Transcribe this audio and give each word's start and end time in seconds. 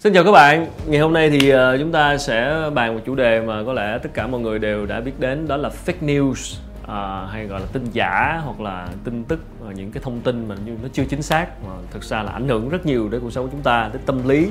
Xin 0.00 0.12
chào 0.12 0.24
các 0.24 0.32
bạn, 0.32 0.66
ngày 0.86 1.00
hôm 1.00 1.12
nay 1.12 1.30
thì 1.30 1.48
ờ, 1.48 1.78
chúng 1.78 1.92
ta 1.92 2.18
sẽ 2.18 2.70
bàn 2.74 2.94
một 2.94 3.00
chủ 3.06 3.14
đề 3.14 3.40
mà 3.40 3.62
có 3.66 3.72
lẽ 3.72 3.98
tất 4.02 4.08
cả 4.14 4.26
mọi 4.26 4.40
người 4.40 4.58
đều 4.58 4.86
đã 4.86 5.00
biết 5.00 5.12
đến 5.18 5.48
đó 5.48 5.56
là 5.56 5.70
fake 5.86 6.06
news. 6.06 6.58
À, 6.86 7.26
hay 7.32 7.46
gọi 7.46 7.60
là 7.60 7.66
tin 7.72 7.84
giả 7.92 8.40
hoặc 8.44 8.60
là 8.60 8.88
tin 9.04 9.24
tức 9.24 9.40
ờ, 9.64 9.72
những 9.76 9.90
cái 9.92 10.02
thông 10.02 10.20
tin 10.20 10.48
mà 10.48 10.54
như 10.66 10.76
nó 10.82 10.88
chưa 10.92 11.04
chính 11.04 11.22
xác 11.22 11.46
mà 11.66 11.72
thực 11.90 12.04
ra 12.04 12.22
là 12.22 12.32
ảnh 12.32 12.48
hưởng 12.48 12.68
rất 12.68 12.86
nhiều 12.86 13.08
đến 13.08 13.20
cuộc 13.20 13.30
sống 13.30 13.44
của 13.44 13.50
chúng 13.52 13.62
ta, 13.62 13.90
đến 13.92 14.02
tâm 14.06 14.28
lý 14.28 14.50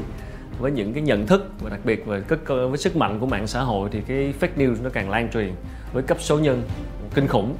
với 0.60 0.72
những 0.72 0.94
cái 0.94 1.04
nhận 1.04 1.28
thức 1.28 1.52
và 1.60 1.70
đặc 1.70 1.80
biệt 1.84 2.06
về 2.06 2.22
cái 2.28 2.40
với 2.48 2.78
sức 2.78 2.96
mạnh 2.96 3.20
của 3.20 3.26
mạng 3.26 3.48
xã 3.48 3.62
hội 3.62 3.90
thì 3.92 4.02
cái 4.08 4.34
fake 4.40 4.58
news 4.58 4.76
nó 4.84 4.90
càng 4.90 5.10
lan 5.10 5.30
truyền 5.34 5.52
với 5.94 6.04
cấp 6.04 6.18
số 6.20 6.40
nhân 6.40 6.62
kinh 7.14 7.28
khủng. 7.28 7.56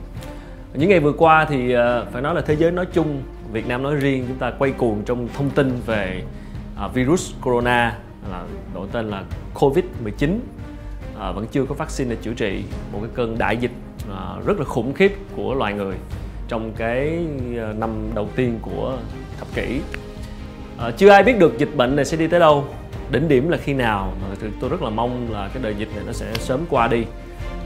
Những 0.74 0.90
ngày 0.90 1.00
vừa 1.00 1.14
qua 1.14 1.46
thì 1.50 1.72
ờ, 1.72 2.06
phải 2.12 2.22
nói 2.22 2.36
là 2.36 2.42
thế 2.42 2.56
giới 2.56 2.72
nói 2.72 2.86
chung 2.94 3.22
Việt 3.52 3.68
Nam 3.68 3.84
nói 3.84 3.96
riêng 3.96 4.26
chúng 4.28 4.38
ta 4.38 4.52
quay 4.60 4.72
cuồng 4.72 5.02
trong 5.06 5.28
thông 5.34 5.50
tin 5.50 5.72
về 5.86 6.22
à, 6.80 6.88
virus 6.88 7.34
corona 7.42 7.98
là 8.32 8.44
đổi 8.74 8.88
tên 8.92 9.10
là 9.10 9.24
Covid-19 9.54 10.40
à, 11.20 11.32
vẫn 11.32 11.48
chưa 11.52 11.66
có 11.66 11.76
vaccine 11.76 12.10
để 12.10 12.18
chữa 12.22 12.34
trị 12.34 12.64
một 12.94 13.00
cái 13.02 13.10
cơn 13.14 13.38
đại 13.38 13.58
dịch 13.58 13.72
à, 14.12 14.36
rất 14.46 14.60
là 14.60 14.66
khủng 14.66 14.94
khiếp 14.94 15.14
của 15.36 15.54
loài 15.54 15.74
người 15.74 15.96
trong 16.48 16.72
cái 16.78 17.20
à, 17.58 17.74
năm 17.78 17.90
đầu 18.16 18.28
tiên 18.36 18.60
của 18.62 18.98
thập 19.40 19.48
kỷ. 19.56 19.82
À, 20.78 20.92
chưa 20.98 21.10
ai 21.10 21.24
biết 21.24 21.40
được 21.40 21.58
dịch 21.58 21.76
bệnh 21.76 21.96
này 21.96 22.06
sẽ 22.06 22.18
đi 22.18 22.28
tới 22.28 22.40
đâu. 22.40 22.66
Đỉnh 23.12 23.28
điểm 23.28 23.50
là 23.50 23.58
khi 23.58 23.74
nào 23.74 24.14
mà 24.22 24.36
tôi- 24.42 24.52
tôi 24.60 24.70
rất 24.70 24.82
là 24.82 24.90
mong 24.90 25.32
là 25.32 25.50
cái 25.54 25.64
đợt 25.64 25.78
dịch 25.78 25.90
này 25.96 26.04
nó 26.08 26.14
sẽ 26.14 26.34
sớm 26.34 26.60
qua 26.70 26.88
đi. 26.88 27.06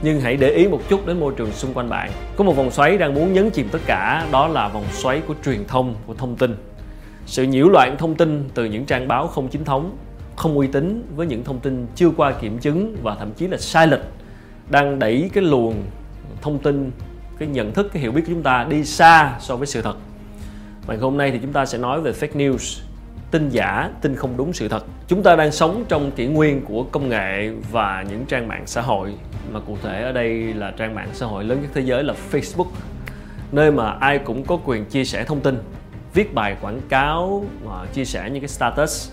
Nhưng 0.02 0.20
hãy 0.20 0.36
để 0.36 0.50
ý 0.50 0.68
một 0.68 0.80
chút 0.88 1.06
đến 1.06 1.20
môi 1.20 1.32
trường 1.36 1.52
xung 1.52 1.74
quanh 1.74 1.88
bạn. 1.88 2.10
Có 2.36 2.44
một 2.44 2.56
vòng 2.56 2.70
xoáy 2.70 2.98
đang 2.98 3.14
muốn 3.14 3.32
nhấn 3.32 3.50
chìm 3.50 3.68
tất 3.72 3.78
cả 3.86 4.26
đó 4.32 4.48
là 4.48 4.68
vòng 4.68 4.84
xoáy 4.92 5.20
của 5.28 5.34
truyền 5.44 5.64
thông 5.68 5.94
của 6.06 6.14
thông 6.14 6.36
tin 6.36 6.56
sự 7.26 7.42
nhiễu 7.42 7.68
loạn 7.68 7.96
thông 7.98 8.14
tin 8.14 8.48
từ 8.54 8.64
những 8.64 8.84
trang 8.84 9.08
báo 9.08 9.26
không 9.26 9.48
chính 9.48 9.64
thống 9.64 9.96
không 10.36 10.58
uy 10.58 10.66
tín 10.66 11.04
với 11.16 11.26
những 11.26 11.44
thông 11.44 11.60
tin 11.60 11.86
chưa 11.94 12.10
qua 12.10 12.32
kiểm 12.32 12.58
chứng 12.58 12.96
và 13.02 13.14
thậm 13.14 13.32
chí 13.32 13.46
là 13.46 13.58
sai 13.58 13.86
lệch 13.86 14.00
đang 14.70 14.98
đẩy 14.98 15.30
cái 15.34 15.44
luồng 15.44 15.74
thông 16.42 16.58
tin 16.58 16.90
cái 17.38 17.48
nhận 17.48 17.72
thức 17.72 17.90
cái 17.92 18.02
hiểu 18.02 18.12
biết 18.12 18.22
của 18.26 18.32
chúng 18.32 18.42
ta 18.42 18.66
đi 18.70 18.84
xa 18.84 19.36
so 19.40 19.56
với 19.56 19.66
sự 19.66 19.82
thật 19.82 19.96
và 20.86 20.96
hôm 21.00 21.16
nay 21.16 21.30
thì 21.30 21.38
chúng 21.42 21.52
ta 21.52 21.66
sẽ 21.66 21.78
nói 21.78 22.00
về 22.00 22.12
fake 22.12 22.36
news, 22.36 22.82
tin 23.30 23.48
giả, 23.48 23.90
tin 24.00 24.16
không 24.16 24.36
đúng 24.36 24.52
sự 24.52 24.68
thật. 24.68 24.84
Chúng 25.08 25.22
ta 25.22 25.36
đang 25.36 25.52
sống 25.52 25.84
trong 25.88 26.10
kỷ 26.10 26.26
nguyên 26.26 26.64
của 26.64 26.82
công 26.82 27.08
nghệ 27.08 27.50
và 27.70 28.04
những 28.10 28.24
trang 28.26 28.48
mạng 28.48 28.62
xã 28.66 28.80
hội 28.80 29.14
mà 29.52 29.60
cụ 29.60 29.76
thể 29.82 30.02
ở 30.02 30.12
đây 30.12 30.54
là 30.54 30.70
trang 30.70 30.94
mạng 30.94 31.08
xã 31.12 31.26
hội 31.26 31.44
lớn 31.44 31.58
nhất 31.62 31.70
thế 31.74 31.80
giới 31.80 32.04
là 32.04 32.14
Facebook 32.32 32.66
nơi 33.52 33.70
mà 33.70 33.90
ai 33.90 34.18
cũng 34.18 34.44
có 34.44 34.58
quyền 34.64 34.84
chia 34.84 35.04
sẻ 35.04 35.24
thông 35.24 35.40
tin, 35.40 35.58
viết 36.14 36.34
bài 36.34 36.56
quảng 36.60 36.80
cáo, 36.88 37.44
và 37.64 37.86
chia 37.92 38.04
sẻ 38.04 38.30
những 38.30 38.40
cái 38.40 38.48
status. 38.48 39.10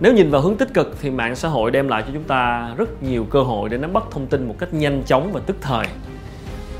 Nếu 0.00 0.12
nhìn 0.12 0.30
vào 0.30 0.40
hướng 0.40 0.56
tích 0.56 0.74
cực 0.74 0.96
thì 1.00 1.10
mạng 1.10 1.36
xã 1.36 1.48
hội 1.48 1.70
đem 1.70 1.88
lại 1.88 2.02
cho 2.06 2.12
chúng 2.12 2.24
ta 2.24 2.74
rất 2.76 3.02
nhiều 3.02 3.26
cơ 3.30 3.42
hội 3.42 3.68
để 3.68 3.78
nắm 3.78 3.92
bắt 3.92 4.04
thông 4.10 4.26
tin 4.26 4.48
một 4.48 4.54
cách 4.58 4.74
nhanh 4.74 5.02
chóng 5.06 5.32
và 5.32 5.40
tức 5.46 5.56
thời. 5.60 5.86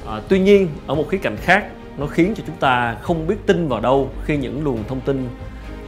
À, 0.06 0.20
tuy 0.28 0.39
nhiên 0.39 0.69
ở 0.87 0.95
một 0.95 1.05
khía 1.09 1.19
cạnh 1.19 1.37
khác 1.37 1.65
nó 1.98 2.06
khiến 2.06 2.34
cho 2.37 2.42
chúng 2.47 2.56
ta 2.56 2.97
không 3.03 3.27
biết 3.27 3.37
tin 3.47 3.69
vào 3.69 3.81
đâu 3.81 4.11
khi 4.25 4.37
những 4.37 4.65
luồng 4.65 4.84
thông 4.89 5.00
tin 5.00 5.28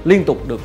liên 0.05 0.25
tục 0.25 0.49
được 0.49 0.61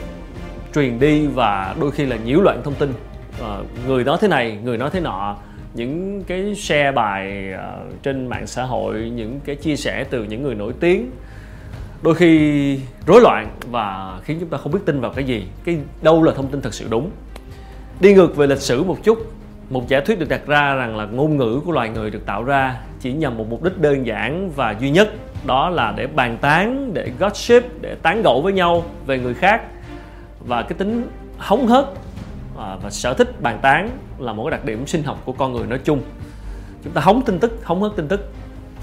truyền 0.75 0.99
đi 0.99 1.27
và 1.27 1.75
đôi 1.79 1.91
khi 1.91 2.05
là 2.05 2.15
nhiễu 2.15 2.41
loạn 2.41 2.61
thông 2.63 2.75
tin 2.75 2.93
à, 3.41 3.57
người 3.87 4.03
nói 4.03 4.17
thế 4.21 4.27
này 4.27 4.59
người 4.63 4.77
nói 4.77 4.89
thế 4.93 4.99
nọ 4.99 5.37
những 5.73 6.23
cái 6.23 6.55
share 6.55 6.91
bài 6.91 7.53
uh, 7.53 8.03
trên 8.03 8.27
mạng 8.27 8.47
xã 8.47 8.63
hội 8.63 9.11
những 9.15 9.39
cái 9.45 9.55
chia 9.55 9.75
sẻ 9.75 10.03
từ 10.09 10.23
những 10.23 10.43
người 10.43 10.55
nổi 10.55 10.73
tiếng 10.79 11.11
đôi 12.03 12.15
khi 12.15 12.79
rối 13.05 13.21
loạn 13.21 13.57
và 13.71 14.19
khiến 14.23 14.37
chúng 14.39 14.49
ta 14.49 14.57
không 14.57 14.71
biết 14.71 14.79
tin 14.85 15.01
vào 15.01 15.11
cái 15.11 15.23
gì 15.23 15.47
cái 15.63 15.77
đâu 16.01 16.23
là 16.23 16.33
thông 16.33 16.47
tin 16.47 16.61
thật 16.61 16.73
sự 16.73 16.87
đúng 16.89 17.11
Đi 18.01 18.13
ngược 18.13 18.35
về 18.35 18.47
lịch 18.47 18.61
sử 18.61 18.83
một 18.83 18.97
chút, 19.03 19.17
một 19.69 19.87
giả 19.87 19.99
thuyết 19.99 20.19
được 20.19 20.29
đặt 20.29 20.41
ra 20.47 20.75
rằng 20.75 20.97
là 20.97 21.05
ngôn 21.05 21.37
ngữ 21.37 21.61
của 21.65 21.71
loài 21.71 21.89
người 21.89 22.09
được 22.09 22.25
tạo 22.25 22.43
ra 22.43 22.81
chỉ 22.99 23.13
nhằm 23.13 23.37
một 23.37 23.45
mục 23.49 23.63
đích 23.63 23.79
đơn 23.79 24.05
giản 24.05 24.51
và 24.55 24.75
duy 24.79 24.89
nhất, 24.89 25.09
đó 25.45 25.69
là 25.69 25.93
để 25.97 26.07
bàn 26.07 26.37
tán, 26.41 26.93
để 26.93 27.11
gossip, 27.19 27.63
để 27.81 27.95
tán 27.95 28.21
gẫu 28.21 28.41
với 28.41 28.53
nhau 28.53 28.83
về 29.05 29.19
người 29.19 29.33
khác. 29.33 29.61
Và 30.39 30.61
cái 30.61 30.73
tính 30.77 31.07
hóng 31.37 31.67
hớt 31.67 31.85
à, 32.57 32.77
và 32.83 32.89
sở 32.89 33.13
thích 33.13 33.41
bàn 33.41 33.59
tán 33.61 33.89
là 34.19 34.33
một 34.33 34.43
cái 34.43 34.51
đặc 34.51 34.65
điểm 34.65 34.87
sinh 34.87 35.03
học 35.03 35.21
của 35.25 35.31
con 35.31 35.53
người 35.53 35.67
nói 35.67 35.79
chung. 35.83 36.01
Chúng 36.83 36.93
ta 36.93 37.01
hóng 37.01 37.21
tin 37.21 37.39
tức, 37.39 37.59
hóng 37.63 37.81
hớt 37.81 37.91
tin 37.95 38.07
tức. 38.07 38.33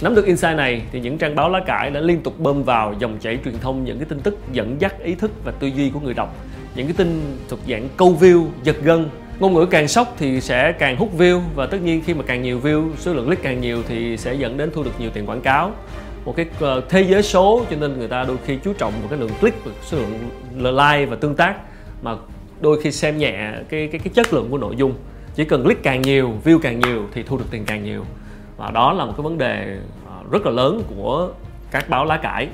Nắm 0.02 0.14
được 0.14 0.26
insight 0.26 0.56
này 0.56 0.82
thì 0.92 1.00
những 1.00 1.18
trang 1.18 1.34
báo 1.34 1.50
lá 1.50 1.60
cải 1.66 1.90
đã 1.90 2.00
liên 2.00 2.20
tục 2.20 2.40
bơm 2.40 2.62
vào 2.62 2.94
dòng 2.98 3.18
chảy 3.20 3.38
truyền 3.44 3.54
thông 3.60 3.84
những 3.84 3.98
cái 3.98 4.06
tin 4.08 4.20
tức 4.20 4.38
dẫn 4.52 4.76
dắt 4.80 4.94
ý 5.02 5.14
thức 5.14 5.30
và 5.44 5.52
tư 5.52 5.66
duy 5.66 5.90
của 5.90 6.00
người 6.00 6.14
đọc. 6.14 6.34
Những 6.74 6.86
cái 6.86 6.94
tin 6.96 7.36
thuộc 7.48 7.58
dạng 7.68 7.88
câu 7.96 8.16
view, 8.20 8.46
giật 8.62 8.76
gân. 8.82 9.08
Ngôn 9.38 9.54
ngữ 9.54 9.66
càng 9.66 9.88
sốc 9.88 10.14
thì 10.18 10.40
sẽ 10.40 10.72
càng 10.72 10.96
hút 10.96 11.18
view 11.18 11.40
và 11.54 11.66
tất 11.66 11.82
nhiên 11.82 12.02
khi 12.06 12.14
mà 12.14 12.22
càng 12.26 12.42
nhiều 12.42 12.60
view, 12.60 12.90
số 12.98 13.14
lượng 13.14 13.26
click 13.26 13.42
càng 13.42 13.60
nhiều 13.60 13.82
thì 13.88 14.16
sẽ 14.16 14.34
dẫn 14.34 14.56
đến 14.56 14.70
thu 14.74 14.82
được 14.82 14.90
nhiều 14.98 15.10
tiền 15.14 15.26
quảng 15.26 15.40
cáo. 15.40 15.72
Một 16.24 16.36
cái 16.36 16.46
ờ, 16.60 16.82
thế 16.88 17.02
giới 17.02 17.22
số 17.22 17.64
cho 17.70 17.76
nên 17.80 17.98
người 17.98 18.08
ta 18.08 18.24
đôi 18.24 18.36
khi 18.44 18.58
chú 18.64 18.72
trọng 18.72 18.92
vào 19.00 19.08
cái 19.10 19.18
lượng 19.18 19.30
click 19.40 19.64
và 19.64 19.72
số 19.82 19.98
lượng 19.98 20.30
like 20.76 21.06
và 21.06 21.16
tương 21.16 21.34
tác 21.34 21.56
mà 22.02 22.14
đôi 22.60 22.82
khi 22.82 22.92
xem 22.92 23.18
nhẹ 23.18 23.52
cái 23.68 23.88
cái 23.92 24.00
cái 24.04 24.12
chất 24.14 24.32
lượng 24.32 24.50
của 24.50 24.58
nội 24.58 24.76
dung. 24.76 24.94
Chỉ 25.34 25.44
cần 25.44 25.64
click 25.64 25.82
càng 25.82 26.02
nhiều, 26.02 26.32
view 26.44 26.58
càng 26.58 26.80
nhiều 26.80 27.06
thì 27.14 27.22
thu 27.22 27.38
được 27.38 27.46
tiền 27.50 27.64
càng 27.66 27.84
nhiều 27.84 28.04
và 28.58 28.70
đó 28.70 28.92
là 28.92 29.04
một 29.04 29.12
cái 29.16 29.22
vấn 29.22 29.38
đề 29.38 29.78
à, 30.06 30.14
rất 30.30 30.46
là 30.46 30.50
lớn 30.50 30.82
của 30.96 31.28
các 31.70 31.88
báo 31.88 32.04
lá 32.04 32.16
cải 32.16 32.48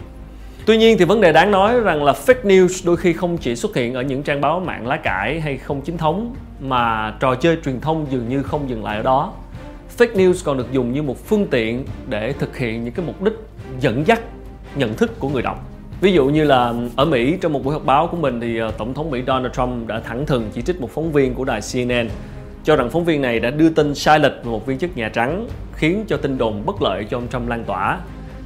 Tuy 0.67 0.77
nhiên 0.77 0.99
thì 0.99 1.05
vấn 1.05 1.21
đề 1.21 1.33
đáng 1.33 1.51
nói 1.51 1.81
rằng 1.81 2.05
là 2.05 2.13
fake 2.13 2.43
news 2.43 2.87
đôi 2.87 2.97
khi 2.97 3.13
không 3.13 3.37
chỉ 3.37 3.57
xuất 3.57 3.77
hiện 3.77 3.95
ở 3.95 4.03
những 4.03 4.23
trang 4.23 4.41
báo 4.41 4.61
mạng 4.61 4.87
lá 4.87 4.97
cải 4.97 5.41
hay 5.41 5.59
không 5.59 5.81
chính 5.81 5.99
thống, 5.99 6.35
mà 6.61 7.15
trò 7.21 7.35
chơi 7.35 7.59
truyền 7.65 7.81
thông 7.81 8.07
dường 8.11 8.29
như 8.29 8.43
không 8.43 8.71
dừng 8.71 8.85
lại 8.85 8.97
ở 8.97 9.03
đó. 9.03 9.33
Fake 9.99 10.15
news 10.15 10.35
còn 10.45 10.59
được 10.59 10.73
dùng 10.73 10.93
như 10.93 11.03
một 11.03 11.27
phương 11.27 11.47
tiện 11.47 11.85
để 12.09 12.33
thực 12.33 12.57
hiện 12.57 12.85
những 12.85 12.95
cái 12.95 13.07
mục 13.07 13.23
đích 13.23 13.35
dẫn 13.81 14.07
dắt, 14.07 14.21
nhận 14.77 14.95
thức 14.95 15.19
của 15.19 15.29
người 15.29 15.43
đọc. 15.43 15.71
Ví 16.01 16.13
dụ 16.13 16.27
như 16.27 16.45
là 16.45 16.75
ở 16.97 17.05
Mỹ, 17.05 17.39
trong 17.41 17.53
một 17.53 17.65
buổi 17.65 17.73
họp 17.73 17.85
báo 17.85 18.07
của 18.07 18.17
mình 18.17 18.41
thì 18.41 18.61
à, 18.61 18.71
Tổng 18.79 18.95
thống 18.95 19.11
Mỹ 19.11 19.23
Donald 19.27 19.55
Trump 19.55 19.89
đã 19.89 20.01
thẳng 20.01 20.27
thừng 20.27 20.51
chỉ 20.55 20.63
trích 20.63 20.81
một 20.81 20.91
phóng 20.91 21.13
viên 21.13 21.35
của 21.35 21.45
đài 21.45 21.61
CNN 21.73 22.09
cho 22.65 22.77
rằng 22.77 22.91
phóng 22.91 23.05
viên 23.05 23.23
này 23.23 23.41
đã 23.41 23.51
đưa 23.51 23.69
tin 23.69 23.95
sai 23.95 24.21
lệch 24.21 24.33
về 24.45 24.51
một 24.51 24.67
viên 24.67 24.79
chức 24.79 24.97
Nhà 24.97 25.09
Trắng 25.09 25.47
khiến 25.73 26.05
cho 26.09 26.17
tin 26.17 26.39
đồn 26.39 26.67
bất 26.67 26.83
lợi 26.83 27.07
cho 27.11 27.19
ông 27.19 27.29
Trump 27.29 27.49
lan 27.49 27.65
tỏa. 27.65 27.99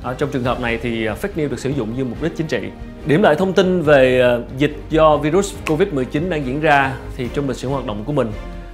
À, 0.02 0.14
trong 0.18 0.28
trường 0.32 0.44
hợp 0.44 0.60
này 0.60 0.78
thì 0.82 1.06
à, 1.06 1.14
fake 1.22 1.28
news 1.36 1.48
được 1.48 1.58
sử 1.58 1.70
dụng 1.70 1.96
như 1.96 2.04
mục 2.04 2.22
đích 2.22 2.36
chính 2.36 2.46
trị. 2.46 2.60
Điểm 3.06 3.22
lại 3.22 3.34
thông 3.34 3.52
tin 3.52 3.82
về 3.82 4.20
à, 4.20 4.38
dịch 4.58 4.76
do 4.90 5.16
virus 5.16 5.54
Covid-19 5.66 6.28
đang 6.28 6.46
diễn 6.46 6.60
ra 6.60 6.94
thì 7.16 7.28
trong 7.34 7.48
lịch 7.48 7.56
sử 7.56 7.68
hoạt 7.68 7.86
động 7.86 8.02
của 8.04 8.12
mình, 8.12 8.30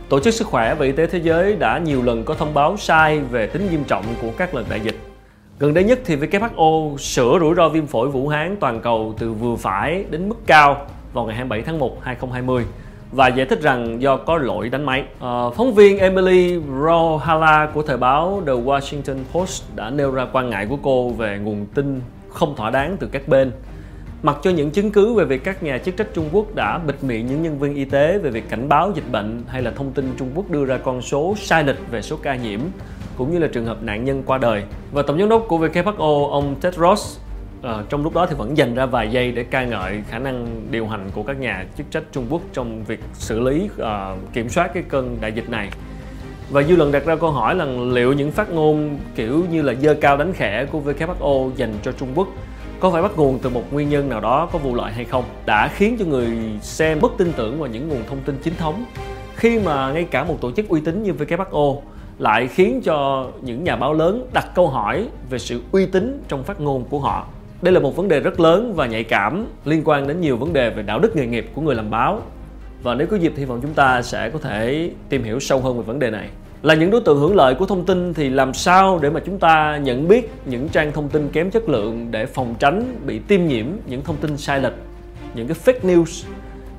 Tổ 0.09 0.21
chức 0.21 0.35
Sức 0.35 0.47
khỏe 0.47 0.75
và 0.75 0.87
Y 0.87 0.93
tế 0.93 1.07
Thế 1.07 1.19
giới 1.19 1.57
đã 1.57 1.79
nhiều 1.79 2.03
lần 2.03 2.25
có 2.25 2.35
thông 2.35 2.55
báo 2.55 2.77
sai 2.77 3.19
về 3.19 3.47
tính 3.47 3.69
nghiêm 3.71 3.85
trọng 3.85 4.05
của 4.23 4.31
các 4.37 4.55
lần 4.55 4.65
đại 4.71 4.81
dịch. 4.81 4.97
Gần 5.59 5.75
đây 5.75 5.85
nhất 5.85 5.99
thì 6.05 6.17
WHO 6.17 6.97
sửa 6.97 7.39
rủi 7.41 7.55
ro 7.55 7.69
viêm 7.69 7.87
phổi 7.87 8.09
Vũ 8.09 8.29
Hán 8.29 8.57
toàn 8.61 8.81
cầu 8.81 9.15
từ 9.19 9.33
vừa 9.33 9.57
phải 9.57 10.05
đến 10.11 10.29
mức 10.29 10.37
cao 10.47 10.87
vào 11.13 11.25
ngày 11.25 11.37
27 11.37 11.63
tháng 11.63 11.79
1 11.79 11.99
2020 12.03 12.65
và 13.13 13.29
giải 13.29 13.47
thích 13.47 13.63
rằng 13.63 14.03
do 14.03 14.17
có 14.17 14.39
lỗi 14.39 14.69
đánh 14.69 14.87
máy. 14.87 15.05
À, 15.21 15.51
phóng 15.57 15.75
viên 15.75 15.99
Emily 15.99 16.61
Rohala 16.85 17.69
của 17.75 17.83
thời 17.83 17.97
báo 17.97 18.43
The 18.47 18.53
Washington 18.53 19.17
Post 19.33 19.63
đã 19.77 19.91
nêu 19.91 20.11
ra 20.11 20.27
quan 20.33 20.51
ngại 20.51 20.67
của 20.67 20.79
cô 20.83 21.09
về 21.09 21.39
nguồn 21.39 21.67
tin 21.75 22.01
không 22.29 22.57
thỏa 22.57 22.71
đáng 22.71 22.97
từ 23.01 23.07
các 23.13 23.29
bên. 23.29 23.53
Mặc 24.23 24.37
cho 24.43 24.51
những 24.51 24.71
chứng 24.71 24.91
cứ 24.91 25.15
về 25.15 25.25
việc 25.25 25.45
các 25.45 25.63
nhà 25.63 25.79
chức 25.79 25.97
trách 25.97 26.15
Trung 26.15 26.29
Quốc 26.33 26.55
đã 26.55 26.79
bịt 26.79 27.05
miệng 27.05 27.27
những 27.27 27.43
nhân 27.43 27.59
viên 27.59 27.75
y 27.75 27.85
tế 27.85 28.19
về 28.19 28.31
việc 28.31 28.49
cảnh 28.49 28.69
báo 28.69 28.93
dịch 28.95 29.13
bệnh 29.13 29.43
hay 29.49 29.63
là 29.63 29.71
thông 29.71 29.93
tin 29.93 30.15
Trung 30.19 30.31
Quốc 30.35 30.51
đưa 30.51 30.65
ra 30.65 30.79
con 30.85 31.03
số 31.03 31.35
sai 31.39 31.65
lệch 31.65 31.91
về 31.91 32.03
số 32.03 32.17
ca 32.23 32.37
nhiễm 32.37 32.61
cũng 33.17 33.33
như 33.33 33.39
là 33.39 33.49
trường 33.53 33.67
hợp 33.67 33.83
nạn 33.83 34.05
nhân 34.05 34.23
qua 34.27 34.39
đời. 34.39 34.63
Và 34.93 35.03
Tổng 35.03 35.19
giám 35.19 35.29
đốc 35.29 35.45
của 35.49 35.59
WHO 35.59 36.31
ông 36.31 36.55
Tedros 36.61 37.19
à, 37.65 37.85
trong 37.89 38.03
lúc 38.03 38.15
đó 38.15 38.27
thì 38.27 38.35
vẫn 38.35 38.57
dành 38.57 38.75
ra 38.75 38.87
vài 38.87 39.09
giây 39.11 39.33
để 39.33 39.45
ca 39.45 39.65
ngợi 39.65 40.03
khả 40.09 40.19
năng 40.19 40.47
điều 40.71 40.87
hành 40.87 41.11
của 41.15 41.23
các 41.23 41.41
nhà 41.41 41.67
chức 41.77 41.91
trách 41.91 42.03
Trung 42.13 42.27
Quốc 42.31 42.43
trong 42.53 42.85
việc 42.85 43.01
xử 43.13 43.41
lý 43.41 43.69
ờ, 43.79 44.17
kiểm 44.33 44.49
soát 44.49 44.75
cái 44.75 44.83
cơn 44.89 45.17
đại 45.21 45.33
dịch 45.33 45.51
này. 45.51 45.71
Và 46.51 46.63
dư 46.63 46.77
luận 46.77 46.93
đặt 46.93 47.05
ra 47.05 47.17
câu 47.17 47.31
hỏi 47.31 47.55
là 47.55 47.65
liệu 47.65 48.13
những 48.13 48.31
phát 48.31 48.51
ngôn 48.51 48.99
kiểu 49.15 49.45
như 49.51 49.63
là 49.63 49.75
dơ 49.75 49.95
cao 49.95 50.17
đánh 50.17 50.33
khẽ 50.33 50.67
của 50.73 50.81
WHO 50.81 51.51
dành 51.57 51.75
cho 51.83 51.93
Trung 51.93 52.09
Quốc 52.15 52.29
có 52.81 52.91
phải 52.91 53.03
bắt 53.03 53.13
nguồn 53.17 53.39
từ 53.39 53.51
một 53.51 53.73
nguyên 53.73 53.89
nhân 53.89 54.09
nào 54.09 54.21
đó 54.21 54.49
có 54.53 54.59
vụ 54.59 54.75
lợi 54.75 54.93
hay 54.93 55.05
không 55.05 55.25
đã 55.47 55.69
khiến 55.69 55.97
cho 55.99 56.05
người 56.05 56.29
xem 56.61 56.99
mất 57.01 57.13
tin 57.19 57.33
tưởng 57.33 57.59
vào 57.59 57.69
những 57.69 57.89
nguồn 57.89 58.03
thông 58.09 58.21
tin 58.25 58.39
chính 58.43 58.55
thống? 58.57 58.85
Khi 59.37 59.59
mà 59.59 59.93
ngay 59.93 60.05
cả 60.05 60.25
một 60.25 60.39
tổ 60.41 60.53
chức 60.53 60.69
uy 60.69 60.81
tín 60.81 61.03
như 61.03 61.13
WHO 61.13 61.81
lại 62.19 62.49
khiến 62.49 62.81
cho 62.85 63.27
những 63.43 63.65
nhà 63.65 63.77
báo 63.77 63.93
lớn 63.93 64.27
đặt 64.33 64.47
câu 64.55 64.69
hỏi 64.69 65.09
về 65.31 65.39
sự 65.39 65.63
uy 65.73 65.87
tín 65.87 66.23
trong 66.29 66.45
phát 66.45 66.61
ngôn 66.61 66.85
của 66.85 66.99
họ 66.99 67.27
đây 67.63 67.75
là 67.75 67.81
một 67.81 67.97
vấn 67.97 68.09
đề 68.09 68.21
rất 68.21 68.41
lớn 68.41 68.75
và 68.75 68.87
nhạy 68.87 69.05
cảm 69.05 69.47
liên 69.65 69.83
quan 69.85 70.07
đến 70.09 70.21
nhiều 70.21 70.37
vấn 70.37 70.53
đề 70.53 70.71
về 70.71 70.83
đạo 70.83 70.99
đức 70.99 71.17
nghề 71.17 71.27
nghiệp 71.27 71.51
của 71.55 71.63
người 71.63 71.75
làm 71.75 71.91
báo. 71.91 72.23
Và 72.83 72.95
nếu 72.95 73.07
có 73.07 73.17
dịp 73.17 73.33
thì 73.37 73.41
hy 73.41 73.45
vọng 73.45 73.59
chúng 73.63 73.75
ta 73.75 74.03
sẽ 74.03 74.31
có 74.31 74.39
thể 74.39 74.91
tìm 75.09 75.25
hiểu 75.25 75.41
sâu 75.41 75.61
hơn 75.61 75.77
về 75.77 75.83
vấn 75.83 75.99
đề 75.99 76.11
này. 76.11 76.29
Là 76.63 76.75
những 76.75 76.91
đối 76.91 77.01
tượng 77.01 77.19
hưởng 77.19 77.37
lợi 77.37 77.55
của 77.55 77.67
thông 77.67 77.87
tin 77.87 78.15
thì 78.15 78.31
làm 78.31 78.55
sao 78.55 78.99
để 79.03 79.11
mà 79.11 79.21
chúng 79.27 79.39
ta 79.39 79.81
nhận 79.83 80.09
biết 80.09 80.31
những 80.47 80.69
trang 80.69 80.93
thông 80.93 81.09
tin 81.09 81.29
kém 81.29 81.51
chất 81.51 81.69
lượng 81.69 82.09
để 82.11 82.27
phòng 82.27 82.55
tránh 82.59 82.97
bị 83.07 83.19
tiêm 83.19 83.47
nhiễm 83.47 83.67
những 83.87 84.03
thông 84.03 84.17
tin 84.17 84.37
sai 84.37 84.61
lệch 84.61 84.73
những 85.35 85.49
cái 85.49 85.57
fake 85.65 85.95
news? 85.95 86.25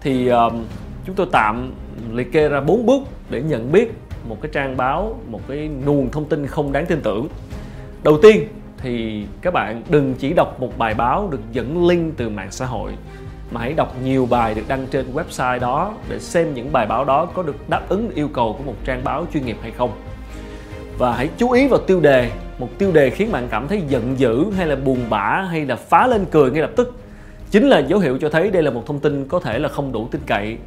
Thì 0.01 0.28
um, 0.28 0.63
chúng 1.06 1.16
tôi 1.16 1.28
tạm 1.31 1.74
liệt 2.13 2.31
kê 2.31 2.50
ra 2.50 2.62
bốn 2.62 2.86
bước 2.86 3.01
để 3.30 3.42
nhận 3.42 3.71
biết 3.71 3.94
một 4.30 4.42
cái 4.42 4.51
trang 4.54 4.78
báo 4.78 5.19
một 5.28 5.42
cái 5.48 5.69
nguồn 5.86 6.12
thông 6.12 6.25
tin 6.25 6.48
không 6.48 6.71
đáng 6.71 6.86
tin 6.86 7.01
tưởng. 7.01 7.28
Đầu 8.04 8.19
tiên 8.21 8.48
thì 8.77 9.25
các 9.42 9.54
bạn 9.54 9.81
đừng 9.89 10.13
chỉ 10.13 10.33
đọc 10.33 10.60
một 10.60 10.77
bài 10.77 10.94
báo 10.94 11.27
được 11.31 11.42
dẫn 11.51 11.88
link 11.88 12.18
từ 12.18 12.30
mạng 12.30 12.51
xã 12.51 12.66
hội, 12.66 12.92
mà 13.51 13.62
hãy 13.62 13.74
đọc 13.74 13.95
nhiều 14.04 14.27
bài 14.30 14.54
được 14.54 14.63
đăng 14.68 14.88
trên 14.88 15.06
website 15.13 15.60
đó 15.60 15.94
để 16.10 16.19
xem 16.19 16.54
những 16.54 16.72
bài 16.72 16.86
báo 16.86 17.06
đó 17.06 17.25
có 17.25 17.44
được 17.44 17.69
đáp 17.69 17.81
ứng 17.89 18.10
yêu 18.16 18.27
cầu 18.27 18.56
của 18.57 18.63
một 18.63 18.75
trang 18.86 19.01
báo 19.04 19.25
chuyên 19.33 19.45
nghiệp 19.45 19.57
hay 19.62 19.72
không. 19.72 19.92
Và 20.98 21.16
hãy 21.16 21.30
chú 21.38 21.51
ý 21.51 21.68
vào 21.68 21.80
tiêu 21.80 22.00
đề, 22.00 22.31
một 22.60 22.69
tiêu 22.77 22.92
đề 22.92 23.10
khiến 23.10 23.31
bạn 23.31 23.48
cảm 23.50 23.68
thấy 23.68 23.81
giận 23.88 24.19
dữ 24.19 24.51
hay 24.57 24.68
là 24.68 24.75
buồn 24.75 25.00
bã 25.10 25.45
hay 25.50 25.66
là 25.66 25.75
phá 25.75 26.07
lên 26.07 26.25
cười 26.31 26.51
ngay 26.51 26.62
lập 26.62 26.71
tức. 26.75 27.00
Chính 27.51 27.68
là 27.69 27.80
dấu 27.80 28.00
hiệu 28.00 28.18
cho 28.18 28.30
thấy 28.30 28.51
đây 28.51 28.63
là 28.63 28.71
một 28.71 28.83
thông 28.86 29.00
tin 29.00 29.28
có 29.28 29.39
thể 29.39 29.60
là 29.60 29.69
không 29.69 29.92
đủ 29.92 30.07
tin 30.12 30.21
cậy. 30.25 30.57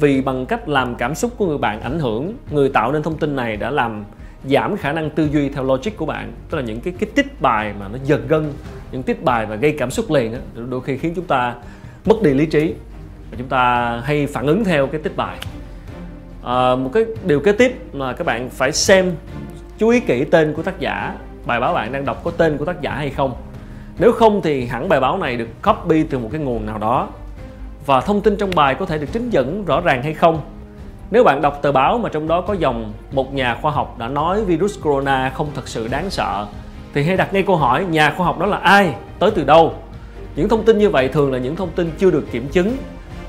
Vì 0.00 0.20
bằng 0.20 0.46
cách 0.46 0.68
làm 0.68 0.94
cảm 0.94 1.14
xúc 1.14 1.30
của 1.36 1.46
người 1.46 1.58
bạn 1.58 1.80
ảnh 1.80 1.98
hưởng, 1.98 2.34
người 2.50 2.68
tạo 2.68 2.92
nên 2.92 3.02
thông 3.02 3.18
tin 3.18 3.36
này 3.36 3.56
đã 3.56 3.70
làm 3.70 4.04
giảm 4.48 4.76
khả 4.76 4.92
năng 4.92 5.10
tư 5.10 5.28
duy 5.32 5.48
theo 5.48 5.64
logic 5.64 5.96
của 5.96 6.06
bạn. 6.06 6.32
Tức 6.50 6.58
là 6.58 6.64
những 6.64 6.80
cái 6.80 6.94
cái 6.98 7.10
tích 7.14 7.40
bài 7.40 7.74
mà 7.80 7.88
nó 7.88 7.98
giật 8.04 8.20
gân 8.28 8.52
những 8.92 9.02
tích 9.02 9.22
bài 9.22 9.46
và 9.46 9.56
gây 9.56 9.76
cảm 9.78 9.90
xúc 9.90 10.10
liền 10.10 10.32
đó, 10.32 10.38
đôi 10.70 10.80
khi 10.80 10.98
khiến 10.98 11.12
chúng 11.16 11.24
ta 11.24 11.54
mất 12.04 12.22
đi 12.22 12.34
lý 12.34 12.46
trí 12.46 12.74
và 13.30 13.36
chúng 13.38 13.48
ta 13.48 13.96
hay 14.04 14.26
phản 14.26 14.46
ứng 14.46 14.64
theo 14.64 14.86
cái 14.86 15.00
tích 15.00 15.16
bài. 15.16 15.38
À, 16.44 16.76
một 16.76 16.90
cái 16.92 17.04
điều 17.24 17.40
kế 17.40 17.52
tiếp 17.52 17.76
là 17.92 18.12
các 18.12 18.26
bạn 18.26 18.50
phải 18.50 18.72
xem 18.72 19.12
chú 19.78 19.88
ý 19.88 20.00
kỹ 20.00 20.24
tên 20.24 20.54
của 20.54 20.62
tác 20.62 20.80
giả 20.80 21.16
bài 21.46 21.60
báo 21.60 21.74
bạn 21.74 21.92
đang 21.92 22.04
đọc 22.04 22.20
có 22.24 22.30
tên 22.30 22.56
của 22.58 22.64
tác 22.64 22.80
giả 22.80 22.94
hay 22.94 23.10
không. 23.10 23.32
Nếu 23.98 24.12
không 24.12 24.40
thì 24.42 24.66
hẳn 24.66 24.88
bài 24.88 25.00
báo 25.00 25.18
này 25.18 25.36
được 25.36 25.48
copy 25.62 26.02
từ 26.02 26.18
một 26.18 26.28
cái 26.32 26.40
nguồn 26.40 26.66
nào 26.66 26.78
đó 26.78 27.08
và 27.86 28.00
thông 28.00 28.20
tin 28.20 28.36
trong 28.36 28.50
bài 28.54 28.74
có 28.74 28.86
thể 28.86 28.98
được 28.98 29.12
trích 29.12 29.22
dẫn 29.30 29.64
rõ 29.64 29.80
ràng 29.80 30.02
hay 30.02 30.14
không 30.14 30.40
nếu 31.10 31.24
bạn 31.24 31.42
đọc 31.42 31.58
tờ 31.62 31.72
báo 31.72 31.98
mà 31.98 32.08
trong 32.08 32.28
đó 32.28 32.40
có 32.40 32.54
dòng 32.54 32.92
một 33.12 33.34
nhà 33.34 33.56
khoa 33.62 33.72
học 33.72 33.98
đã 33.98 34.08
nói 34.08 34.44
virus 34.44 34.80
corona 34.82 35.30
không 35.34 35.48
thật 35.54 35.68
sự 35.68 35.88
đáng 35.88 36.10
sợ 36.10 36.46
thì 36.94 37.02
hãy 37.02 37.16
đặt 37.16 37.34
ngay 37.34 37.42
câu 37.42 37.56
hỏi 37.56 37.84
nhà 37.84 38.14
khoa 38.16 38.26
học 38.26 38.38
đó 38.38 38.46
là 38.46 38.56
ai? 38.56 38.94
Tới 39.18 39.30
từ 39.30 39.44
đâu? 39.44 39.74
Những 40.36 40.48
thông 40.48 40.64
tin 40.64 40.78
như 40.78 40.90
vậy 40.90 41.08
thường 41.08 41.32
là 41.32 41.38
những 41.38 41.56
thông 41.56 41.70
tin 41.70 41.90
chưa 41.98 42.10
được 42.10 42.24
kiểm 42.32 42.48
chứng 42.48 42.76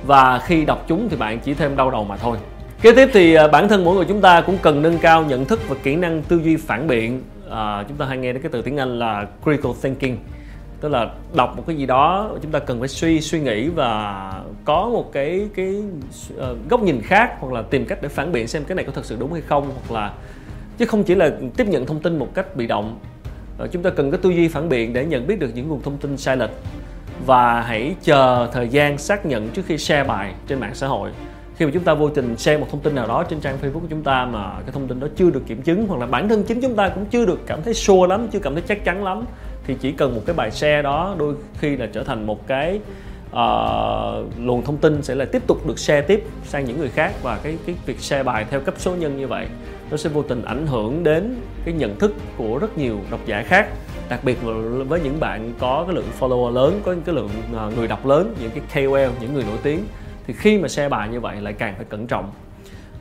và 0.05 0.39
khi 0.39 0.65
đọc 0.65 0.85
chúng 0.87 1.09
thì 1.09 1.17
bạn 1.17 1.39
chỉ 1.39 1.53
thêm 1.53 1.75
đau 1.75 1.91
đầu 1.91 2.03
mà 2.03 2.17
thôi. 2.17 2.37
Kế 2.81 2.91
tiếp 2.91 3.09
thì 3.13 3.33
à, 3.33 3.47
bản 3.47 3.67
thân 3.67 3.83
mỗi 3.83 3.95
người 3.95 4.05
chúng 4.05 4.21
ta 4.21 4.41
cũng 4.41 4.57
cần 4.61 4.81
nâng 4.81 4.97
cao 4.97 5.23
nhận 5.23 5.45
thức 5.45 5.59
và 5.67 5.75
kỹ 5.83 5.95
năng 5.95 6.21
tư 6.21 6.41
duy 6.43 6.55
phản 6.55 6.87
biện. 6.87 7.21
À, 7.49 7.83
chúng 7.87 7.97
ta 7.97 8.05
hay 8.05 8.17
nghe 8.17 8.33
đến 8.33 8.41
cái 8.41 8.51
từ 8.51 8.61
tiếng 8.61 8.77
anh 8.77 8.99
là 8.99 9.25
critical 9.43 9.71
thinking 9.81 10.17
tức 10.81 10.89
là 10.89 11.09
đọc 11.35 11.57
một 11.57 11.63
cái 11.67 11.75
gì 11.75 11.85
đó 11.85 12.29
chúng 12.41 12.51
ta 12.51 12.59
cần 12.59 12.79
phải 12.79 12.87
suy 12.87 13.21
suy 13.21 13.39
nghĩ 13.39 13.69
và 13.69 14.33
có 14.65 14.89
một 14.89 15.09
cái 15.13 15.47
cái 15.55 15.75
uh, 16.37 16.69
góc 16.69 16.83
nhìn 16.83 17.01
khác 17.01 17.35
hoặc 17.39 17.53
là 17.53 17.61
tìm 17.61 17.85
cách 17.85 17.99
để 18.01 18.09
phản 18.09 18.31
biện 18.31 18.47
xem 18.47 18.63
cái 18.63 18.75
này 18.75 18.85
có 18.85 18.91
thật 18.91 19.05
sự 19.05 19.17
đúng 19.19 19.33
hay 19.33 19.41
không 19.41 19.71
hoặc 19.73 19.99
là 19.99 20.13
chứ 20.77 20.85
không 20.85 21.03
chỉ 21.03 21.15
là 21.15 21.31
tiếp 21.57 21.67
nhận 21.67 21.85
thông 21.85 21.99
tin 21.99 22.19
một 22.19 22.33
cách 22.33 22.55
bị 22.55 22.67
động. 22.67 22.99
Uh, 23.63 23.71
chúng 23.71 23.83
ta 23.83 23.89
cần 23.89 24.11
có 24.11 24.17
tư 24.17 24.29
duy 24.29 24.47
phản 24.47 24.69
biện 24.69 24.93
để 24.93 25.05
nhận 25.05 25.27
biết 25.27 25.39
được 25.39 25.49
những 25.55 25.69
nguồn 25.69 25.81
thông 25.81 25.97
tin 25.97 26.17
sai 26.17 26.37
lệch 26.37 26.51
và 27.25 27.61
hãy 27.61 27.95
chờ 28.03 28.49
thời 28.53 28.69
gian 28.69 28.97
xác 28.97 29.25
nhận 29.25 29.49
trước 29.49 29.61
khi 29.65 29.77
share 29.77 30.03
bài 30.03 30.33
trên 30.47 30.59
mạng 30.59 30.75
xã 30.75 30.87
hội. 30.87 31.11
Khi 31.55 31.65
mà 31.65 31.71
chúng 31.73 31.83
ta 31.83 31.93
vô 31.93 32.09
tình 32.09 32.37
share 32.37 32.57
một 32.57 32.67
thông 32.71 32.81
tin 32.81 32.95
nào 32.95 33.07
đó 33.07 33.23
trên 33.23 33.39
trang 33.39 33.57
Facebook 33.61 33.79
của 33.79 33.87
chúng 33.89 34.03
ta 34.03 34.25
mà 34.25 34.51
cái 34.61 34.71
thông 34.71 34.87
tin 34.87 34.99
đó 34.99 35.07
chưa 35.15 35.29
được 35.29 35.41
kiểm 35.47 35.61
chứng 35.61 35.87
hoặc 35.87 35.99
là 35.99 36.05
bản 36.05 36.29
thân 36.29 36.43
chính 36.43 36.61
chúng 36.61 36.75
ta 36.75 36.89
cũng 36.89 37.05
chưa 37.05 37.25
được 37.25 37.39
cảm 37.47 37.61
thấy 37.61 37.73
sure 37.73 38.07
lắm 38.09 38.27
chưa 38.31 38.39
cảm 38.39 38.53
thấy 38.53 38.63
chắc 38.67 38.83
chắn 38.85 39.03
lắm 39.03 39.25
thì 39.67 39.75
chỉ 39.79 39.91
cần 39.91 40.15
một 40.15 40.21
cái 40.25 40.35
bài 40.35 40.51
share 40.51 40.81
đó 40.81 41.15
đôi 41.17 41.35
khi 41.59 41.77
là 41.77 41.87
trở 41.93 42.03
thành 42.03 42.25
một 42.25 42.47
cái 42.47 42.79
uh, 43.27 44.39
luồng 44.39 44.63
thông 44.65 44.77
tin 44.77 45.03
sẽ 45.03 45.15
là 45.15 45.25
tiếp 45.25 45.47
tục 45.47 45.67
được 45.67 45.79
share 45.79 46.01
tiếp 46.01 46.23
sang 46.45 46.65
những 46.65 46.79
người 46.79 46.89
khác 46.89 47.13
và 47.23 47.39
cái 47.43 47.57
cái 47.65 47.75
việc 47.85 47.99
share 47.99 48.23
bài 48.23 48.45
theo 48.49 48.59
cấp 48.59 48.73
số 48.77 48.95
nhân 48.95 49.17
như 49.17 49.27
vậy 49.27 49.47
nó 49.91 49.97
sẽ 49.97 50.09
vô 50.09 50.23
tình 50.23 50.45
ảnh 50.45 50.67
hưởng 50.67 51.03
đến 51.03 51.35
cái 51.65 51.73
nhận 51.73 51.99
thức 51.99 52.13
của 52.37 52.57
rất 52.57 52.77
nhiều 52.77 52.99
độc 53.11 53.19
giả 53.25 53.43
khác. 53.43 53.67
Đặc 54.09 54.19
biệt 54.23 54.37
với 54.87 54.99
những 54.99 55.19
bạn 55.19 55.53
có 55.59 55.83
cái 55.87 55.95
lượng 55.95 56.07
follower 56.19 56.51
lớn 56.51 56.81
có 56.85 56.95
cái 57.05 57.15
lượng 57.15 57.29
ờ, 57.53 57.71
người 57.75 57.87
đọc 57.87 58.05
lớn 58.05 58.35
những 58.41 58.51
cái 58.51 58.85
KOL 58.85 59.21
những 59.21 59.33
người 59.33 59.43
nổi 59.43 59.57
tiếng 59.63 59.85
thì 60.27 60.33
khi 60.33 60.57
mà 60.57 60.67
share 60.67 60.89
bài 60.89 61.09
như 61.09 61.19
vậy 61.19 61.41
lại 61.41 61.53
càng 61.53 61.73
phải 61.75 61.85
cẩn 61.89 62.07
trọng. 62.07 62.31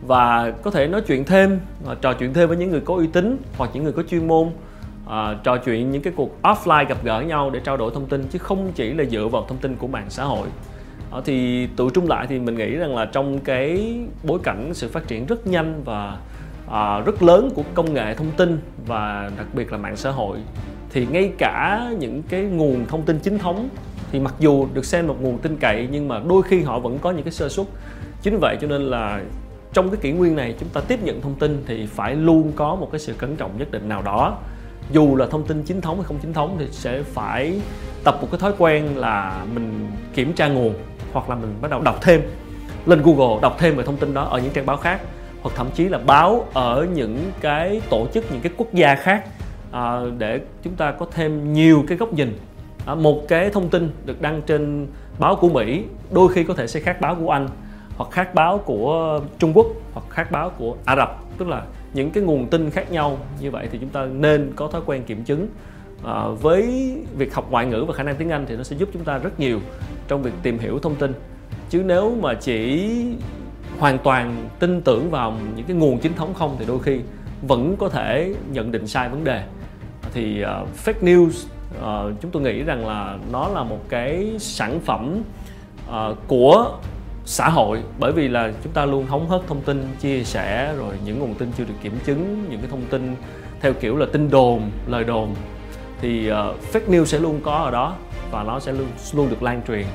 Và 0.06 0.52
có 0.62 0.70
thể 0.70 0.86
nói 0.86 1.00
chuyện 1.06 1.24
thêm 1.24 1.60
ờ, 1.84 1.96
trò 2.00 2.12
chuyện 2.12 2.34
thêm 2.34 2.48
với 2.48 2.56
những 2.56 2.70
người 2.70 2.80
có 2.80 2.94
uy 2.94 3.06
tín 3.06 3.36
hoặc 3.56 3.70
những 3.74 3.84
người 3.84 3.92
có 3.92 4.02
chuyên 4.02 4.28
môn 4.28 4.50
uh, 5.06 5.42
trò 5.44 5.56
chuyện 5.56 5.90
những 5.90 6.02
cái 6.02 6.12
cuộc 6.16 6.30
offline 6.42 6.86
gặp 6.86 7.04
gỡ 7.04 7.20
nhau 7.20 7.50
để 7.50 7.60
trao 7.60 7.76
đổi 7.76 7.90
thông 7.94 8.06
tin 8.06 8.28
chứ 8.30 8.38
không 8.38 8.72
chỉ 8.74 8.94
là 8.94 9.04
dựa 9.04 9.28
vào 9.28 9.44
thông 9.48 9.58
tin 9.58 9.76
của 9.76 9.86
mạng 9.86 10.06
xã 10.08 10.24
hội. 10.24 10.48
Uh, 11.18 11.24
thì 11.24 11.68
tự 11.76 11.88
trung 11.94 12.08
lại 12.08 12.26
thì 12.28 12.38
mình 12.38 12.54
nghĩ 12.54 12.76
rằng 12.76 12.96
là 12.96 13.04
trong 13.04 13.38
cái 13.38 13.98
bối 14.22 14.38
cảnh 14.42 14.74
sự 14.74 14.88
phát 14.88 15.08
triển 15.08 15.26
rất 15.26 15.46
nhanh 15.46 15.82
và 15.84 16.18
uh, 16.66 17.06
rất 17.06 17.22
lớn 17.22 17.50
của 17.54 17.62
công 17.74 17.94
nghệ 17.94 18.14
thông 18.14 18.30
tin 18.30 18.58
và 18.86 19.30
đặc 19.36 19.46
biệt 19.52 19.72
là 19.72 19.78
mạng 19.78 19.96
xã 19.96 20.10
hội 20.10 20.38
thì 20.90 21.06
ngay 21.10 21.32
cả 21.38 21.88
những 21.98 22.22
cái 22.28 22.42
nguồn 22.42 22.86
thông 22.86 23.02
tin 23.02 23.18
chính 23.18 23.38
thống 23.38 23.68
thì 24.12 24.20
mặc 24.20 24.34
dù 24.38 24.66
được 24.74 24.84
xem 24.84 25.06
một 25.06 25.16
nguồn 25.20 25.38
tin 25.38 25.56
cậy 25.56 25.88
nhưng 25.90 26.08
mà 26.08 26.20
đôi 26.28 26.42
khi 26.42 26.62
họ 26.62 26.78
vẫn 26.78 26.98
có 26.98 27.10
những 27.10 27.22
cái 27.22 27.32
sơ 27.32 27.48
suất. 27.48 27.66
Chính 28.22 28.38
vậy 28.40 28.56
cho 28.60 28.66
nên 28.66 28.82
là 28.82 29.20
trong 29.72 29.90
cái 29.90 29.96
kỷ 30.00 30.12
nguyên 30.12 30.36
này 30.36 30.54
chúng 30.60 30.68
ta 30.68 30.80
tiếp 30.80 31.02
nhận 31.02 31.20
thông 31.20 31.34
tin 31.34 31.62
thì 31.66 31.86
phải 31.86 32.14
luôn 32.14 32.52
có 32.56 32.74
một 32.74 32.88
cái 32.92 32.98
sự 32.98 33.14
cẩn 33.18 33.36
trọng 33.36 33.58
nhất 33.58 33.70
định 33.70 33.88
nào 33.88 34.02
đó 34.02 34.38
dù 34.90 35.16
là 35.16 35.26
thông 35.26 35.44
tin 35.44 35.62
chính 35.62 35.80
thống 35.80 35.96
hay 35.96 36.04
không 36.04 36.18
chính 36.22 36.32
thống 36.32 36.56
thì 36.58 36.66
sẽ 36.70 37.02
phải 37.02 37.60
tập 38.04 38.18
một 38.20 38.28
cái 38.30 38.40
thói 38.40 38.52
quen 38.58 38.96
là 38.96 39.44
mình 39.54 39.90
kiểm 40.14 40.32
tra 40.32 40.48
nguồn 40.48 40.74
hoặc 41.12 41.30
là 41.30 41.34
mình 41.34 41.54
bắt 41.60 41.70
đầu 41.70 41.82
đọc 41.82 41.98
thêm. 42.02 42.22
Lên 42.86 43.02
Google 43.02 43.40
đọc 43.42 43.56
thêm 43.58 43.76
về 43.76 43.84
thông 43.84 43.96
tin 43.96 44.14
đó 44.14 44.22
ở 44.22 44.38
những 44.38 44.52
trang 44.52 44.66
báo 44.66 44.76
khác 44.76 45.00
hoặc 45.42 45.54
thậm 45.56 45.66
chí 45.74 45.88
là 45.88 45.98
báo 45.98 46.46
ở 46.52 46.86
những 46.94 47.32
cái 47.40 47.80
tổ 47.90 48.06
chức 48.14 48.32
những 48.32 48.40
cái 48.40 48.52
quốc 48.56 48.74
gia 48.74 48.94
khác 48.94 49.24
à, 49.72 50.00
để 50.18 50.40
chúng 50.62 50.74
ta 50.74 50.92
có 50.92 51.06
thêm 51.12 51.52
nhiều 51.52 51.84
cái 51.88 51.98
góc 51.98 52.12
nhìn. 52.12 52.38
À, 52.86 52.94
một 52.94 53.28
cái 53.28 53.50
thông 53.50 53.68
tin 53.68 53.90
được 54.04 54.22
đăng 54.22 54.42
trên 54.42 54.86
báo 55.18 55.36
của 55.36 55.48
Mỹ 55.48 55.84
đôi 56.10 56.32
khi 56.32 56.44
có 56.44 56.54
thể 56.54 56.66
sẽ 56.66 56.80
khác 56.80 57.00
báo 57.00 57.14
của 57.14 57.30
Anh 57.30 57.48
hoặc 57.96 58.10
khác 58.10 58.34
báo 58.34 58.58
của 58.58 59.20
Trung 59.38 59.52
Quốc 59.54 59.66
hoặc 59.92 60.04
khác 60.10 60.30
báo 60.30 60.50
của 60.50 60.76
Ả 60.84 60.96
Rập 60.96 61.20
tức 61.38 61.48
là 61.48 61.62
những 61.96 62.10
cái 62.10 62.22
nguồn 62.22 62.46
tin 62.46 62.70
khác 62.70 62.90
nhau 62.90 63.18
như 63.40 63.50
vậy 63.50 63.68
thì 63.72 63.78
chúng 63.78 63.90
ta 63.90 64.06
nên 64.06 64.52
có 64.56 64.68
thói 64.68 64.80
quen 64.86 65.04
kiểm 65.04 65.24
chứng. 65.24 65.48
À, 66.04 66.28
với 66.28 66.94
việc 67.18 67.34
học 67.34 67.46
ngoại 67.50 67.66
ngữ 67.66 67.84
và 67.88 67.94
khả 67.94 68.02
năng 68.02 68.16
tiếng 68.16 68.30
Anh 68.30 68.46
thì 68.48 68.56
nó 68.56 68.62
sẽ 68.62 68.76
giúp 68.76 68.88
chúng 68.92 69.04
ta 69.04 69.18
rất 69.18 69.40
nhiều 69.40 69.60
trong 70.08 70.22
việc 70.22 70.32
tìm 70.42 70.58
hiểu 70.58 70.78
thông 70.78 70.94
tin. 70.94 71.12
Chứ 71.70 71.82
nếu 71.86 72.16
mà 72.20 72.34
chỉ 72.34 72.90
hoàn 73.78 73.98
toàn 73.98 74.48
tin 74.58 74.80
tưởng 74.80 75.10
vào 75.10 75.34
những 75.56 75.66
cái 75.66 75.76
nguồn 75.76 75.98
chính 75.98 76.14
thống 76.14 76.34
không 76.34 76.56
thì 76.58 76.64
đôi 76.68 76.78
khi 76.82 77.00
vẫn 77.42 77.76
có 77.78 77.88
thể 77.88 78.34
nhận 78.52 78.72
định 78.72 78.86
sai 78.86 79.08
vấn 79.08 79.24
đề. 79.24 79.42
Thì 80.12 80.42
uh, 80.42 80.68
fake 80.84 81.02
news 81.02 81.46
uh, 81.78 82.20
chúng 82.20 82.30
tôi 82.30 82.42
nghĩ 82.42 82.62
rằng 82.62 82.86
là 82.86 83.18
nó 83.32 83.48
là 83.48 83.62
một 83.62 83.80
cái 83.88 84.34
sản 84.38 84.80
phẩm 84.80 85.22
uh, 85.88 86.16
của 86.26 86.78
xã 87.26 87.48
hội 87.48 87.82
bởi 87.98 88.12
vì 88.12 88.28
là 88.28 88.52
chúng 88.64 88.72
ta 88.72 88.84
luôn 88.84 89.06
hóng 89.06 89.28
hớt 89.28 89.40
thông 89.46 89.60
tin 89.60 89.88
chia 90.00 90.24
sẻ 90.24 90.74
rồi 90.78 90.94
những 91.04 91.18
nguồn 91.18 91.34
tin 91.34 91.52
chưa 91.58 91.64
được 91.64 91.74
kiểm 91.82 91.98
chứng 92.04 92.44
những 92.50 92.60
cái 92.60 92.70
thông 92.70 92.84
tin 92.90 93.16
theo 93.60 93.72
kiểu 93.72 93.96
là 93.96 94.06
tin 94.12 94.30
đồn 94.30 94.70
lời 94.86 95.04
đồn 95.04 95.34
thì 96.00 96.30
uh, 96.30 96.34
fake 96.72 96.88
news 96.88 97.04
sẽ 97.04 97.18
luôn 97.18 97.40
có 97.44 97.52
ở 97.52 97.70
đó 97.70 97.96
và 98.30 98.42
nó 98.42 98.60
sẽ 98.60 98.72
luôn 98.72 98.86
luôn 99.14 99.30
được 99.30 99.42
lan 99.42 99.62
truyền 99.68 99.86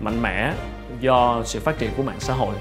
mạnh 0.00 0.22
mẽ 0.22 0.52
do 1.00 1.42
sự 1.44 1.60
phát 1.60 1.78
triển 1.78 1.90
của 1.96 2.02
mạng 2.02 2.20
xã 2.20 2.34
hội. 2.34 2.54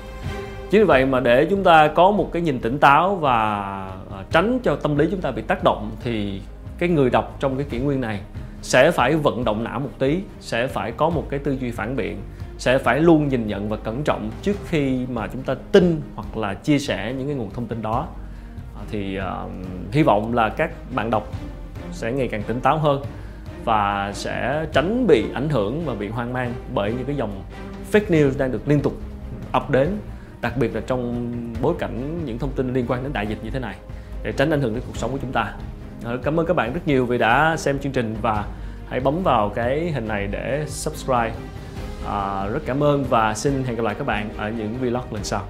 Chính 0.71 0.81
vì 0.81 0.86
vậy 0.86 1.05
mà 1.05 1.19
để 1.19 1.48
chúng 1.50 1.63
ta 1.63 1.88
có 1.88 2.12
một 2.12 2.29
cái 2.33 2.41
nhìn 2.41 2.59
tỉnh 2.59 2.79
táo 2.79 3.15
và 3.15 3.91
uh, 4.07 4.31
tránh 4.31 4.59
cho 4.63 4.75
tâm 4.75 4.98
lý 4.98 5.07
chúng 5.12 5.21
ta 5.21 5.31
bị 5.31 5.41
tác 5.41 5.63
động 5.63 5.91
thì 6.03 6.41
cái 6.77 6.89
người 6.89 7.09
đọc 7.09 7.38
trong 7.39 7.57
cái 7.57 7.65
kỷ 7.69 7.77
nguyên 7.77 8.01
này 8.01 8.19
sẽ 8.62 8.91
phải 8.91 9.15
vận 9.15 9.43
động 9.43 9.63
não 9.63 9.79
một 9.79 9.91
tí 10.00 10.19
sẽ 10.39 10.67
phải 10.67 10.91
có 10.91 11.09
một 11.09 11.25
cái 11.29 11.39
tư 11.39 11.57
duy 11.62 11.71
phản 11.71 11.95
biện 11.95 12.17
sẽ 12.59 12.77
phải 12.77 12.99
luôn 12.99 13.27
nhìn 13.27 13.47
nhận 13.47 13.69
và 13.69 13.77
cẩn 13.77 14.03
trọng 14.03 14.31
trước 14.41 14.55
khi 14.67 15.05
mà 15.11 15.27
chúng 15.27 15.43
ta 15.43 15.55
tin 15.71 16.01
hoặc 16.15 16.37
là 16.37 16.53
chia 16.53 16.79
sẻ 16.79 17.13
những 17.17 17.27
cái 17.27 17.35
nguồn 17.35 17.49
thông 17.49 17.65
tin 17.65 17.81
đó. 17.81 18.07
À, 18.75 18.81
thì 18.91 19.19
uh, 19.19 19.51
hy 19.91 20.03
vọng 20.03 20.33
là 20.33 20.49
các 20.49 20.71
bạn 20.95 21.09
đọc 21.09 21.31
sẽ 21.91 22.11
ngày 22.11 22.27
càng 22.27 22.43
tỉnh 22.43 22.59
táo 22.59 22.77
hơn 22.77 23.01
và 23.65 24.11
sẽ 24.13 24.65
tránh 24.73 25.07
bị 25.07 25.25
ảnh 25.33 25.49
hưởng 25.49 25.85
và 25.85 25.95
bị 25.95 26.07
hoang 26.07 26.33
mang 26.33 26.53
bởi 26.73 26.93
những 26.93 27.05
cái 27.05 27.15
dòng 27.15 27.43
fake 27.91 28.05
news 28.09 28.31
đang 28.37 28.51
được 28.51 28.67
liên 28.67 28.79
tục 28.79 28.93
ập 29.51 29.71
đến 29.71 29.97
đặc 30.41 30.57
biệt 30.57 30.75
là 30.75 30.81
trong 30.87 31.31
bối 31.61 31.73
cảnh 31.79 32.19
những 32.25 32.39
thông 32.39 32.51
tin 32.51 32.73
liên 32.73 32.85
quan 32.87 33.03
đến 33.03 33.13
đại 33.13 33.27
dịch 33.27 33.43
như 33.43 33.49
thế 33.49 33.59
này 33.59 33.75
để 34.23 34.31
tránh 34.31 34.49
ảnh 34.49 34.61
hưởng 34.61 34.73
đến 34.73 34.83
cuộc 34.87 34.97
sống 34.97 35.11
của 35.11 35.17
chúng 35.21 35.31
ta. 35.31 35.53
Ờ, 36.03 36.17
cảm 36.23 36.39
ơn 36.39 36.45
các 36.45 36.55
bạn 36.55 36.73
rất 36.73 36.87
nhiều 36.87 37.05
vì 37.05 37.17
đã 37.17 37.55
xem 37.57 37.79
chương 37.79 37.91
trình 37.91 38.15
và 38.21 38.45
hãy 38.87 38.99
bấm 38.99 39.23
vào 39.23 39.49
cái 39.49 39.91
hình 39.91 40.07
này 40.07 40.27
để 40.27 40.63
subscribe 40.67 41.31
à, 42.07 42.47
rất 42.47 42.59
cảm 42.65 42.83
ơn 42.83 43.03
và 43.03 43.35
xin 43.35 43.63
hẹn 43.63 43.75
gặp 43.75 43.83
lại 43.83 43.95
các 43.95 44.07
bạn 44.07 44.29
ở 44.37 44.49
những 44.49 44.77
vlog 44.81 45.13
lần 45.13 45.23
sau. 45.23 45.45